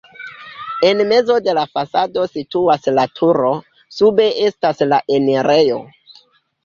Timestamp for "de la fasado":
1.47-2.23